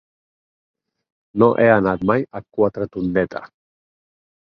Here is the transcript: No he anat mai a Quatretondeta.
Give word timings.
No 1.43 1.51
he 1.59 1.69
anat 1.75 2.09
mai 2.13 2.29
a 2.41 2.45
Quatretondeta. 2.59 3.47